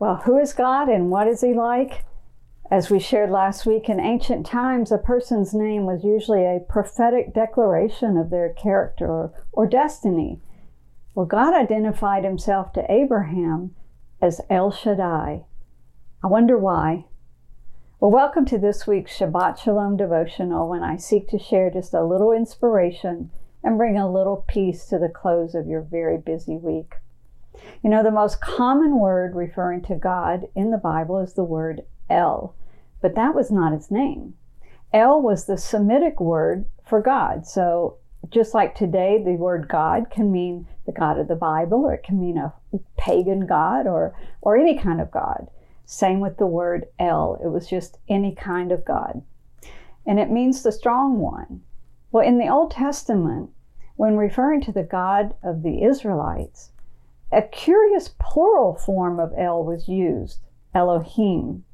[0.00, 2.06] Well, who is God and what is He like?
[2.70, 7.34] As we shared last week, in ancient times, a person's name was usually a prophetic
[7.34, 10.40] declaration of their character or, or destiny.
[11.14, 13.76] Well, God identified Himself to Abraham
[14.22, 15.44] as El Shaddai.
[16.24, 17.04] I wonder why.
[18.00, 22.06] Well, welcome to this week's Shabbat Shalom devotional when I seek to share just a
[22.06, 23.32] little inspiration
[23.62, 26.94] and bring a little peace to the close of your very busy week.
[27.82, 31.82] You know, the most common word referring to God in the Bible is the word
[32.08, 32.54] El,
[33.00, 34.34] but that was not his name.
[34.92, 37.46] El was the Semitic word for God.
[37.46, 37.96] So,
[38.28, 42.02] just like today, the word God can mean the God of the Bible, or it
[42.02, 42.52] can mean a
[42.96, 45.48] pagan God, or, or any kind of God.
[45.86, 49.22] Same with the word El, it was just any kind of God.
[50.06, 51.62] And it means the strong one.
[52.12, 53.50] Well, in the Old Testament,
[53.96, 56.70] when referring to the God of the Israelites,
[57.32, 60.40] a curious plural form of El was used,
[60.74, 61.64] Elohim.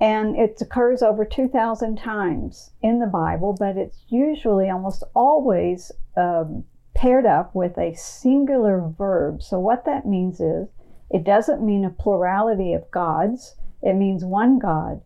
[0.00, 6.64] And it occurs over 2,000 times in the Bible, but it's usually almost always um,
[6.94, 9.42] paired up with a singular verb.
[9.42, 10.68] So, what that means is
[11.10, 15.02] it doesn't mean a plurality of gods, it means one God.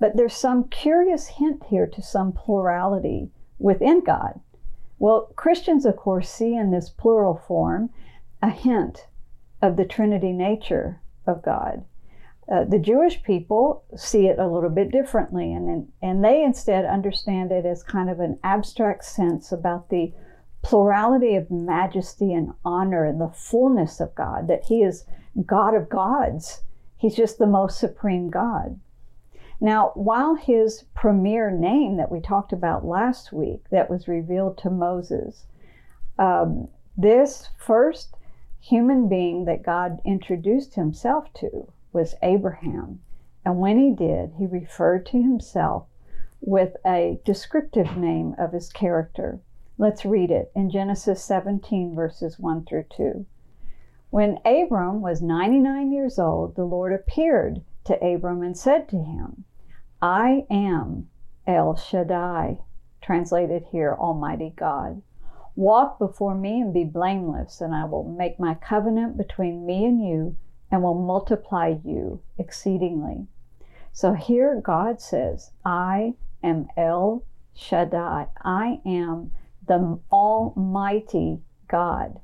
[0.00, 4.40] But there's some curious hint here to some plurality within God.
[4.98, 7.90] Well, Christians, of course, see in this plural form
[8.42, 9.06] a hint
[9.62, 11.84] of the Trinity nature of God.
[12.50, 17.52] Uh, the Jewish people see it a little bit differently, and, and they instead understand
[17.52, 20.12] it as kind of an abstract sense about the
[20.62, 25.04] plurality of majesty and honor and the fullness of God, that He is
[25.46, 26.62] God of gods.
[26.96, 28.80] He's just the most supreme God.
[29.60, 34.70] Now, while his premier name that we talked about last week, that was revealed to
[34.70, 35.44] Moses,
[36.18, 38.16] um, this first
[38.60, 43.00] human being that God introduced himself to was Abraham.
[43.44, 45.86] And when he did, he referred to himself
[46.40, 49.40] with a descriptive name of his character.
[49.78, 53.26] Let's read it in Genesis 17, verses 1 through 2.
[54.10, 59.44] When Abram was 99 years old, the Lord appeared to Abram and said to him,
[60.02, 61.08] I am
[61.46, 62.58] El Shaddai,
[63.00, 65.02] translated here, Almighty God.
[65.56, 70.00] Walk before me and be blameless, and I will make my covenant between me and
[70.00, 70.36] you
[70.70, 73.26] and will multiply you exceedingly.
[73.92, 78.28] So here God says, I am El Shaddai.
[78.42, 79.32] I am
[79.66, 82.20] the Almighty God.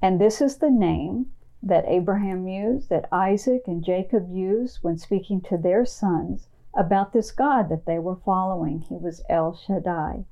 [0.00, 1.26] And this is the name
[1.62, 7.30] that Abraham used, that Isaac and Jacob used when speaking to their sons about this
[7.30, 8.80] God that they were following.
[8.80, 10.24] He was El Shaddai.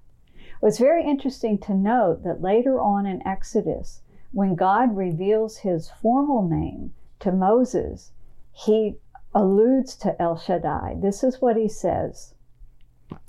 [0.62, 4.02] It's very interesting to note that later on in Exodus,
[4.32, 8.12] when God reveals his formal name to Moses,
[8.52, 8.96] he
[9.34, 10.96] alludes to El Shaddai.
[11.00, 12.34] This is what he says.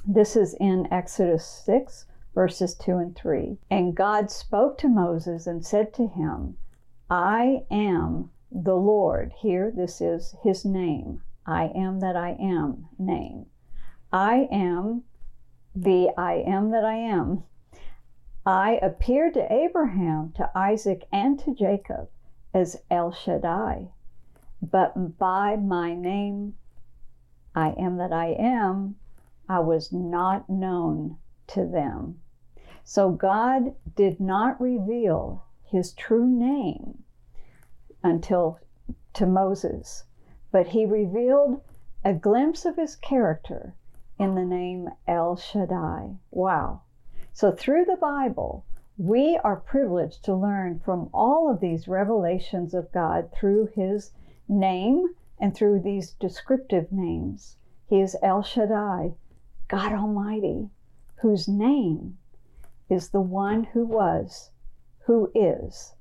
[0.05, 3.57] This is in Exodus 6, verses 2 and 3.
[3.69, 6.57] And God spoke to Moses and said to him,
[7.09, 9.33] I am the Lord.
[9.39, 11.21] Here, this is his name.
[11.45, 13.47] I am that I am name.
[14.11, 15.03] I am
[15.81, 17.43] the I am that I am.
[18.47, 22.09] I appeared to Abraham, to Isaac, and to Jacob
[22.51, 23.89] as El Shaddai,
[24.59, 26.55] but by my name,
[27.53, 28.95] I am that I am,
[29.47, 31.17] I was not known
[31.47, 32.21] to them.
[32.83, 37.03] So God did not reveal his true name
[38.03, 38.59] until
[39.13, 40.05] to Moses,
[40.51, 41.61] but he revealed
[42.03, 43.75] a glimpse of his character
[44.19, 46.15] in the name El Shaddai.
[46.31, 46.81] Wow.
[47.33, 48.65] So through the Bible,
[48.97, 54.11] we are privileged to learn from all of these revelations of God through his
[54.47, 57.57] name and through these descriptive names.
[57.87, 59.13] He is El Shaddai,
[59.67, 60.69] God Almighty,
[61.17, 62.17] whose name
[62.89, 64.51] is the one who was,
[65.05, 65.93] who is,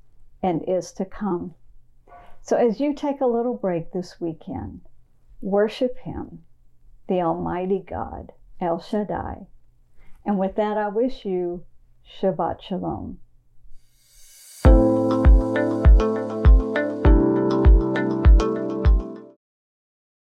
[0.42, 1.54] and is to come.
[2.40, 4.82] So as you take a little break this weekend,
[5.42, 6.44] worship Him
[7.08, 9.46] the Almighty God, El Shaddai.
[10.24, 11.64] And with that, I wish you
[12.20, 13.18] Shabbat Shalom.